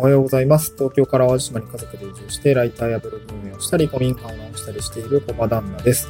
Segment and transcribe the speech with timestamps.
[0.00, 0.72] おはようございます。
[0.78, 6.08] 東京から淡路島に家族で移住して、ライターやブログ運営をしたり、古民家を直したりしている小場旦那です。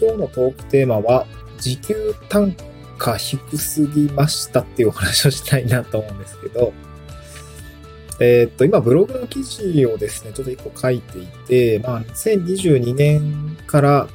[0.00, 1.28] 今日のトークテーマは、
[1.60, 1.94] 時給
[2.28, 2.56] 単
[2.98, 6.72] 価低すぎましたっていうお話をしたいなと思うんですけど、
[8.18, 14.08] えーっと、今、ブログの記事をですね、ちょっと一個書いていて、まあ、2022年から、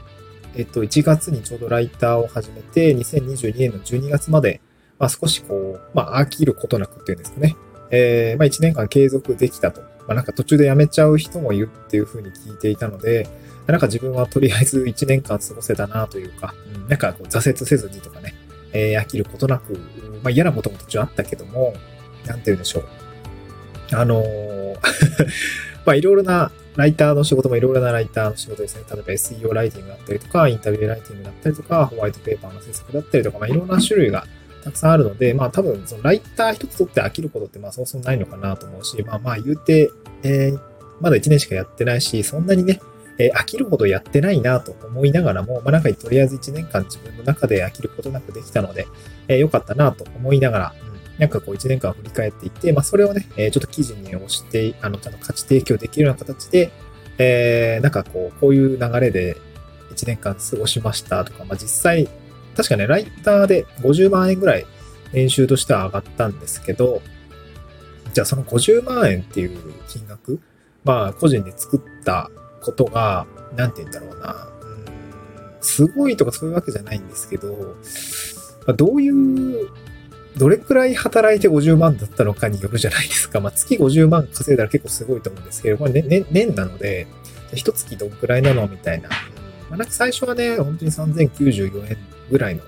[0.57, 4.59] えっと、1月にちょうどライターを始めて、2022年の12月まで、
[4.99, 7.55] まあ、少しこう、まあ、飽きることなくっていうんですかね。
[7.91, 9.81] えーまあ、1年間継続できたと。
[9.81, 13.27] まあ、なんか途中で辞めちゃう人もいるっていうふうに聞いていたので、
[13.67, 18.35] なんか自分はとりあえず1年間過ごせたなというか、うん、なんかこう挫折せずにとかね、
[18.73, 19.73] えー飽きることなく、
[20.23, 21.73] まあ、嫌なことも途中あったけども、
[22.25, 22.85] なんて言うんでしょう。
[23.93, 24.75] あのー
[25.85, 28.83] まあいろいろなライターの仕事もいろいろなライターの仕事ですね。
[28.91, 34.25] 例えば SEO ライティングだったりとか、インタビューライティングだったりとか、ホワイトペーパーの制作だったりとか、まあいろんな種類が
[34.65, 39.91] たくさんあるので、まあ多分そのライター一つ取って飽きることってまあそうそうないのかなと思うし、まあまあ言うて、
[40.23, 40.59] えー
[41.01, 42.79] まだ1年しかやってないし、そんなにね、
[43.19, 48.87] えー飽きるほどやってないなと思いながらも、まあなんかとりあえず1年間自分の中で飽きることなくできたので、
[49.27, 56.71] えー良かったなと思いながら、うんなんかこう1年間振り返っていって、まあそれをね、えーちょっと記事に押して、あの、ちゃんと価値提供できるような形で、
[57.19, 59.37] えーなんかこう、こういう流れで
[59.93, 62.09] 1年間過ごしましたとか、まあ実際、
[62.55, 64.65] 確かね、ライターで50万円ぐらい
[65.13, 67.01] 年収としては上がったんですけど、
[68.13, 70.39] じゃあその50万円っていう金額、
[70.83, 72.29] まあ個人で作った
[72.61, 73.25] ことが、
[73.55, 77.75] なんて言うんだろうな、うんすごいとかそういうわけじゃないんですけど、
[78.67, 79.69] まどういう、
[80.37, 83.39] どれくらい働いて50万だったのかによるじゃないですか。
[83.39, 87.07] まあ月50万稼いだら結構すごいと思うんですけど、これね、ね年なので、
[87.53, 89.09] 一月どんくらいなのみたいな。
[89.09, 89.15] ま
[89.71, 91.97] あなんか最初はね、本当に3094円
[92.29, 92.61] ぐらいの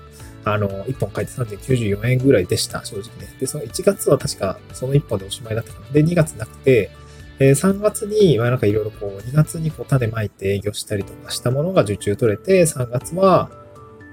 [0.44, 3.34] あの、1本書いて3.94円ぐらいでした、正直ね。
[3.38, 5.90] で、その1月は確かその1本でおしまいだったかな。
[5.90, 6.90] で、2月なくて、
[7.38, 13.50] えー3月に、まあなんかいろいろこう、2月にこう種まいて営業したりとかしたものが受注取れて、3月は、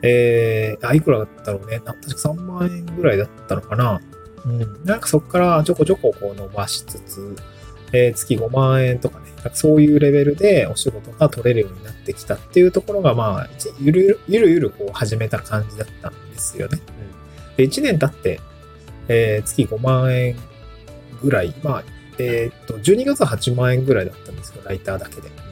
[0.01, 1.81] えー、あ、いくらだったろうね。
[1.85, 4.01] な確か3万円ぐらいだったのかな。
[4.45, 4.59] うん。
[4.83, 7.35] なんかそこからちょこちょここう伸ばしつつ、
[7.95, 16.79] えー月5万円とかね、そういうレベルでお仕事が取れるようになってきたっていうところが、まあ、一ゆるゆるゆるゆるこう始めた感じだったんですよね。
[17.49, 18.39] うん、で、1年経って、
[19.07, 20.35] えー月5万円
[21.21, 21.83] ぐらい、まあ、
[22.17, 25.29] えーっと、12月は8万円ぐらいだったんですよ、ライターだけで。
[25.29, 25.45] うん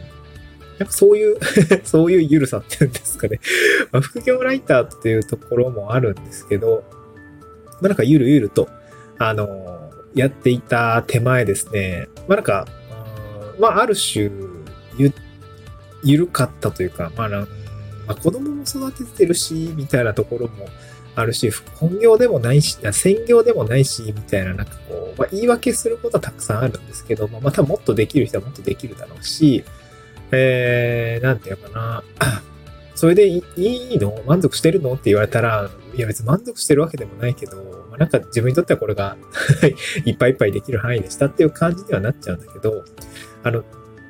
[0.79, 1.37] なんかそういう
[1.85, 3.39] そういうゆるさっていうんですかね。
[3.93, 6.83] まあ、副業ライターっていうところもあるんですけど、
[7.73, 8.69] まあ、なんかゆるゆると、
[9.19, 9.72] あのー
[10.15, 12.67] やっていた手前ですね、まあ、なんか、
[13.59, 14.29] まあ、ある種、
[14.97, 15.13] ゆ、
[16.03, 17.47] ゆるかったというか、まあ、なん
[18.07, 20.67] まあ、子供も育ててるし、みたいなところも
[21.15, 29.63] あるし、本業でもないし、専業でもないし、みたいな、なんかこう、まあ、言い訳することはたくさんあるんですけど、まあ、またもっとできる人はもっとできるだろうし、
[30.31, 32.03] えー、なんていうかな。
[33.03, 34.17] それでいいの？
[34.25, 34.93] 満足してるの？
[34.93, 37.57] って言われたら、いや別に満足してるわけでもないけど、
[37.89, 39.17] まあ、なんか自分にとってはこれが
[40.05, 42.85] いっぱいいっぱいできる範囲でしたっていう感じにはなっちゃうんだけど、
[43.43, 43.65] あの、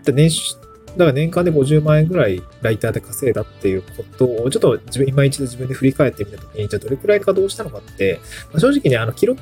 [0.05, 0.53] 年収、
[0.91, 8.19] だから年間で50万円ぐらいライターで稼いだっていうことを、ちょっと自分、今一度自分で振り返ってみたときに、じゃあどれくらい稼働したのかって、
[8.51, 9.41] まあ正直ね、あの、記録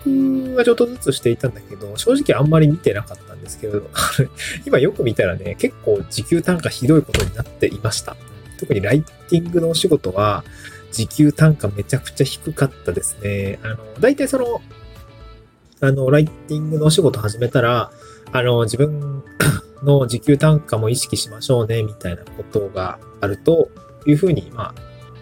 [0.55, 3.81] はちょっとずつしていたんだけど、正直あんまり見てなかったんですけど、
[4.65, 8.15] 今よく見たらね、結構時給単価ひどいことになっていました。
[8.61, 10.43] 特にライティングのお仕事は、
[10.91, 13.59] 時給単価めちゃくちゃ低かったですね。
[13.63, 14.61] あの、大体その、
[15.81, 17.91] あの、ライティングのお仕事始めたら、
[18.31, 19.23] あの、自分
[19.83, 23.69] の時給単価も意識しましょうね、みたいなことがあると
[24.05, 24.75] いうふうに、まあ、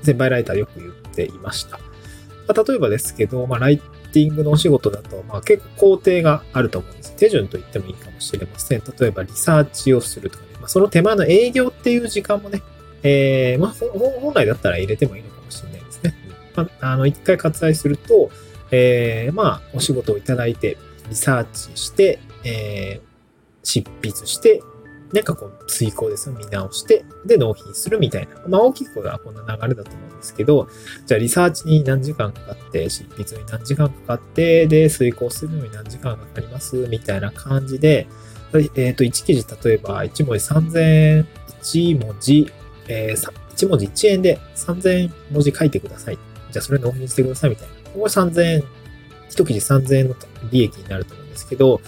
[0.03, 1.77] 先輩ライターよく言っていました。
[1.77, 3.77] まあ、例えばですけど、まあ、ライ
[4.11, 7.15] ティングのお仕事だと、まあ、結構工程があると思うんです。
[7.15, 8.81] 手順と言ってもいいかもしれません。
[8.99, 10.49] 例えば、リサーチをするとかね。
[10.59, 12.61] まあ、その手間の営業っていう時間もね、
[13.03, 13.87] えー、まあ、ほ
[14.21, 16.13] 本来だったら入れてもいいのかもしれないですね。
[16.55, 18.29] まあ、あの、一回割愛すると、
[18.71, 20.77] えー、まあ、お仕事をいただいて、
[21.09, 23.09] リサーチして、えー、
[23.63, 24.61] 執筆して、
[25.13, 26.35] なんかこう、追考ですよ。
[26.37, 28.35] 見直して、で、納品するみたいな。
[28.47, 30.67] まあ、大きくはこんな流れだと思うんですけど、
[31.07, 38.07] じゃあ、リサーチに何時間かかって、執筆に何時間かかって、で、遂行するのに何時間かかります、みたいな感じで、
[38.75, 41.27] えっ、と、1記事、例えば、1文字3000円、
[41.63, 42.51] 1文字、
[42.89, 46.17] えー、さ1文字1円で3000文字書いてください。
[46.51, 47.73] じゃあそれ納品してくださいみたいな。
[47.91, 48.63] ここ3000円、
[49.29, 50.15] 1記事3000円の
[50.51, 51.81] 利益になると思うんですけど、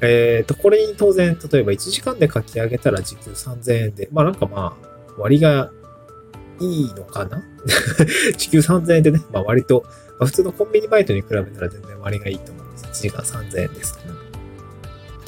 [0.00, 5.70] えっ、と、これに当然、例えば1時間で書き上げたら時給3000円で、まあなんかまあ、割が
[6.60, 7.42] いいのかな？
[8.36, 9.84] 時給3000円でね、まあ割と、
[10.18, 12.84] まあ、普通のコンビニバイトに比べたら全然割がいいと思うんです。
[12.84, 13.98] 1時間3000円です。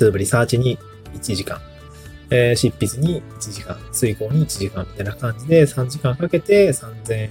[0.00, 0.78] 例えばリサーチに
[1.14, 1.60] 1時間、
[2.30, 7.30] えー、執筆に1時間、遂行に1時間みたいな感じで3時間かけて3000円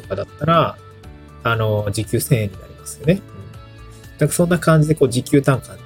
[0.00, 0.76] とかだったら、
[1.42, 3.14] あの、時給1000円になりますよね。
[3.14, 4.18] うん。
[4.18, 5.76] だかそんな感じでこう時給単価っ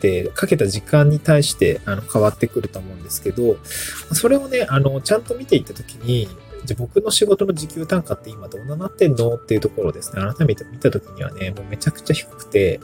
[0.00, 3.56] てかけた時間に対してあの変わってくると思うんですけど、
[4.12, 6.28] それをね、あの、ちゃんと見ていったときに、
[6.64, 12.80] じゃ僕の仕事の時給単価って今どんななってんのっていうところですね、改めて見たときにはね、もうめちゃくちゃ低くて、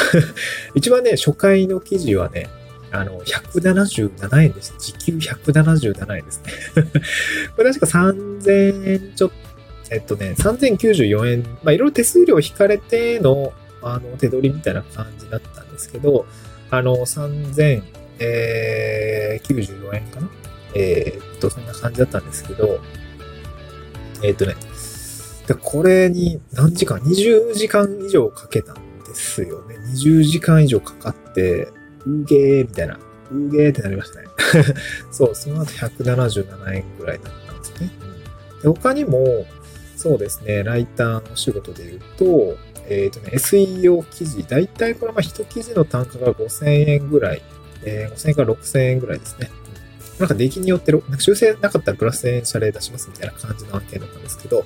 [0.74, 2.48] 一番ね、初回の記事はね、
[2.92, 4.74] あの、177円です。
[4.78, 6.52] 時給177円ですね。
[7.56, 9.36] これ確か3000円ちょっと、
[9.90, 13.52] えっとね、3094円、まあ、いろいろ手数料引かれての、
[13.82, 16.26] あの、手取りみたいな感じだったんですけど、
[16.70, 17.82] あの、3094
[19.94, 20.28] 円かな？
[20.76, 22.80] えー、っと、そんな感じだったんですけど、
[24.22, 24.54] えー、っとね、
[25.46, 29.76] でこれに何時間 ?20 時間以上かけたんですよね。
[29.94, 31.68] 20時間以上かかって、
[32.06, 32.98] うげーみたいな、
[33.32, 34.28] うげーってなりましたね。
[35.10, 37.90] そう、その後177円ぐらいだったんですね。
[38.62, 39.46] で他にも、
[39.96, 42.56] そうですね、ライターの仕事で言うと、
[42.88, 47.42] えっ、ー、とね、SEO 記事、だいたいこれは1記事の単価が5000円ぐらい、
[47.84, 49.50] えー、5000円から6000円ぐらいですね。
[50.18, 54.64] なんか出来によって、なんか修正なかったらプラス1000円謝礼出しますみたいな感じの案件だったんですけど、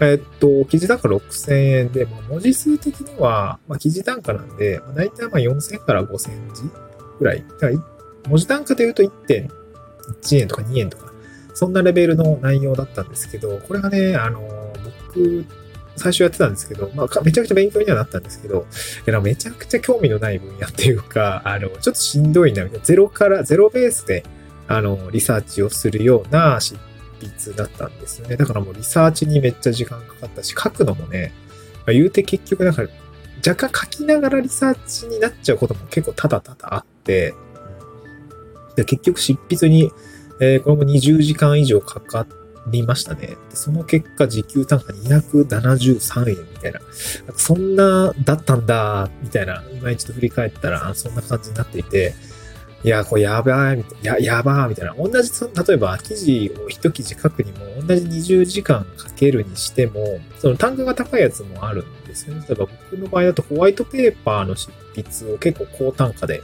[0.00, 6.62] えっと、記事単価6000円で、まあ、文字数的には、まあ、記事単価なんで、まあ、大体まあ4000から5000字
[7.18, 7.44] ぐらい。
[7.48, 7.72] だから
[8.28, 9.48] 文字単価で言うと1.1
[10.38, 11.12] 円とか2円とか、
[11.54, 14.40] そんなレベルの内容だったんですけど、これがね、あの、
[15.08, 15.44] 僕、
[15.96, 18.66] 最初やってたんですけど、まあ、めちゃくちゃ勉強にはなったんですけど、
[19.06, 22.84] いやめちゃくちゃ興味のない分野っていうか、あの、ちょっとしんどいな、みたいな。
[22.84, 24.24] ゼロから、ゼロベースで、
[24.68, 26.76] あの、リサーチをするような執
[27.20, 28.36] 筆だったんですよね。
[28.36, 31.32] だからもうリサーチにめっちゃ時間かかったし、書くのもね、
[31.78, 32.82] まあ、言うて結局なんか、
[33.46, 37.34] 若干書きながらリサーチになっちゃうことも結構ただただあって、
[38.76, 39.92] で結局執筆に、
[40.40, 42.26] えー、これも20時間以上かか
[42.68, 43.26] りましたね。
[43.26, 46.80] でその結果、時給単価273円みたいな。
[47.36, 52.14] そんな、だったんだ、みたいな、今一度振り返ったら、そんな感じになっていて、
[52.84, 54.94] いや、これやばい、や、やばー、みたいな。
[54.94, 55.30] 同じ、
[55.66, 62.44] 例えば、記事を一記事書くにも、同じ20時間かけるにしても、その単価が高いやつもあるんですよね。
[62.46, 66.42] 例えば僕の場合だと、ホワイトペーパーの執筆を結構高単価で、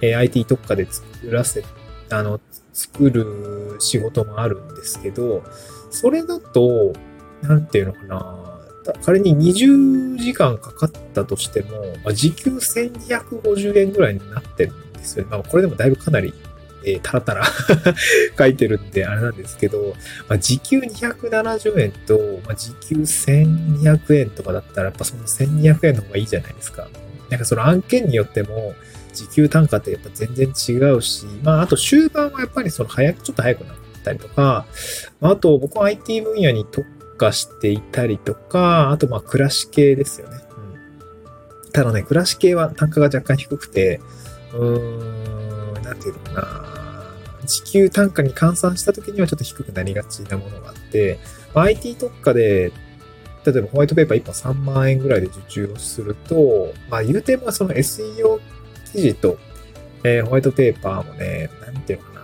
[0.00, 1.62] え、IT 特化で作らせ、
[2.08, 2.40] あの、
[2.72, 5.44] 作る仕事もあるんですけど、
[5.90, 6.94] それだと、
[7.42, 8.38] なんていうのかな。
[9.04, 11.70] 仮に20時間かかったとしても、
[12.02, 15.30] ま、時給1250円ぐらいになってるですよね。
[15.30, 16.32] まあ、これでもだいぶかなり、
[16.84, 17.44] えー、タラタラ
[18.38, 19.94] 書いてるんで、あれなんですけど、
[20.28, 26.88] まあ、時給270円と、まあ、時給1200円とかだったら、やっぱその1200円の方がいいじゃないですか。
[27.30, 28.74] なんかその案件によっても、
[29.14, 34.66] 時給単価ってやっぱ全然違うし、まあ、あと終盤はやっぱりその早く、ちょっと早くなったりとか、
[35.20, 40.42] あと僕は IT 分野に特化していたりとか、あとまあ暮らし系ですよね。
[41.72, 44.00] ただね、暮らし系は単価が若干低くて、
[44.54, 46.82] うーん、なんていうのかな。
[47.44, 51.18] 時給単価に換算した時にはちょっと低くなりがちなものがあって、
[51.54, 52.72] まあ、IT 特化で、
[53.44, 58.40] 例えばホワイトペーパー1本3万円ぐらいで受注をすると、まあ言うてもその SEO
[58.92, 59.38] 記事と、
[60.04, 62.22] えー、ホワイトペーパーもね、なんていうのかな。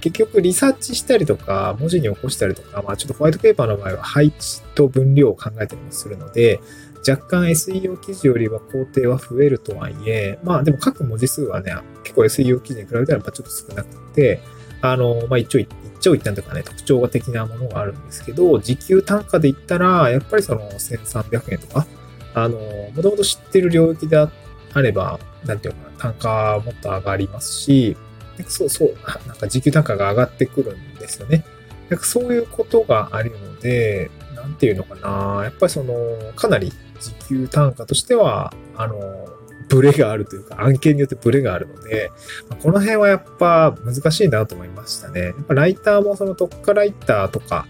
[0.00, 6.60] 結局リサーチしたりとか、文字に起こしたりとか、まあちょっとホワイトペーパーの場合は配置と分量を考えたりもするので、
[7.08, 14.40] 若干 SEO 記事よりは工程は増えるとはいえ、まあでも書く文字数はね、結構 SEO 記事に比べたらやっぱちょっと少なくて、
[14.80, 15.68] あの、まあ一応、一
[16.00, 21.86] 長一短とかね、特徴的なものがあるんですけど、時給単価で言ったら、やっぱりその1300円とか、
[22.34, 22.58] あの、
[22.94, 24.30] もともと知ってる領域であ
[24.74, 27.96] れば、なんていうのかな、単価もっと上がりますし、
[28.46, 28.94] そうそう、
[29.26, 31.44] なんか時給単価が上がってくるんですよね。
[31.88, 35.94] なんかそういうことがあるので、なんていうのかな、やっぱりその、
[36.34, 38.96] かなり時給単価としては、あの、
[39.68, 42.10] ブレがあるというか、案件によってブレがあるので、
[42.62, 45.20] この辺はやっぱ難しいなと思いましたね。
[45.20, 47.66] やっぱライターもその特化ライターとか、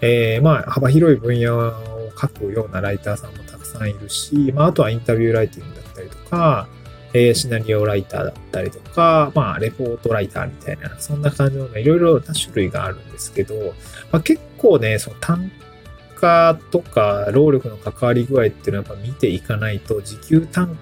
[0.00, 1.72] えー、まあ幅広い分野を
[2.18, 6.68] 書くようなライターさんもたくさんいるし、まああとはインタビューライティングだったりとか、
[7.12, 13.54] えー、シナリオライターだったりとか、まあ、レポートライターみたいな、そんな感じのいろいろな種類があるんですけど、
[14.12, 15.50] まあ、結構ね、その単
[16.20, 20.76] 価とか労力の関わり具合っていうのはやっぱ見ていかないと、時給単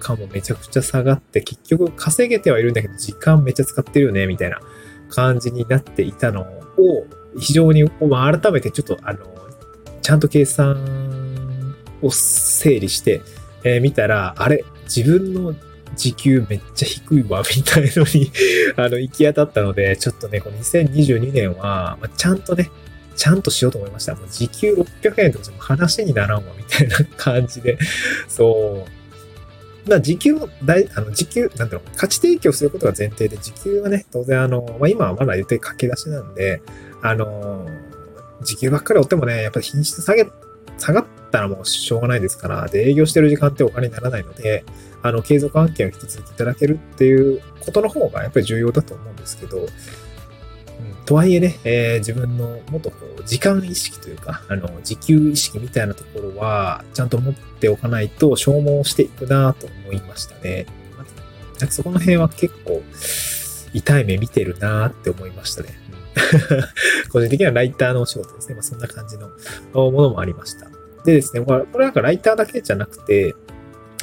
[0.00, 4.60] 価もめちゃくちゃ下がって、結局稼げてはいるんだけど、時間めっちゃ使ってるよね、みたいな
[5.08, 7.06] 感じになっていたのを、
[7.38, 9.20] 非常に、改めてちょっと、あの、
[10.02, 13.22] ちゃんと計算を整理して、
[13.62, 15.54] え、見たら、あれ、自分の
[15.94, 18.32] 時給めっちゃ低いわ、みたいのに
[18.76, 22.70] あの、行き当たったので、ちょっとね、この2022年は、ま、ちゃんとね、
[23.20, 24.14] ちゃんとしようと思いました。
[24.14, 27.76] もう時給600円とか話にならんわ、みたいな感じで、
[28.28, 28.86] そ
[29.86, 29.90] う。
[29.90, 36.62] まあ、時給も大、あの、時給、なんだろう、価値提供することが前提で、時給はね、当然あの、まあ、今はまだ言って駆け出しなんで、
[37.02, 37.68] あの、
[38.42, 40.26] 時給ばっかり追ってもね、やっぱり品質下げ、
[40.78, 44.64] 下がったらもうしょうがないですから、で、営業してる時間ってお金にならないので、
[45.02, 49.66] あの、継続案件を引き続きいただけるっていうことの方がやっぱり重要だと思うんですけど、
[51.10, 60.66] とはいえね、えー、自分のもっとこう、時間意識というか、あの、時給意識みたいなところは、ちゃんと持っておかないと消耗していくなと思いましたね。
[61.58, 62.80] なんかそこの辺は結構、
[63.74, 65.70] 痛い目見てるなって思いましたね。
[67.10, 68.54] 個人的にはライターのお仕事ですね。
[68.54, 69.30] まあ、そんな感じの
[69.74, 70.70] ものもありました。
[71.04, 73.34] でですね、これなんかライターだけじゃなくて、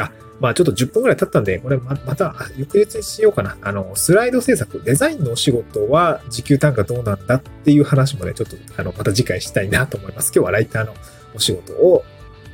[0.06, 3.58] あ、まあちょっと10分くらい経ったんで、これままた翌日にしようかな。
[3.62, 10.32] あの、スライド制作、デザインのお仕事は時給単価どうなんだっていう話もね、ちょっとあの、また次回したいなと思います。
[10.36, 10.94] 今日はライターの
[11.34, 12.04] お仕事を、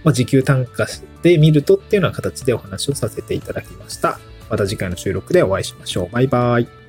[0.03, 4.19] まあ、時給単価してみるとっていうような形でお話をさせていただきました。
[4.49, 6.09] また次回の収録でお会いしましょう。
[6.09, 6.82] バイバイ。